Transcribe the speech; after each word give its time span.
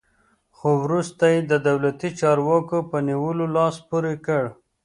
خو 0.57 0.69
وروسته 0.85 1.23
یې 1.33 1.39
د 1.51 1.53
دولتي 1.67 2.09
چارواکو 2.19 2.77
په 2.89 2.97
نیولو 3.07 3.45
لاس 3.55 3.75
پورې 3.89 4.13
کړ. 4.25 4.43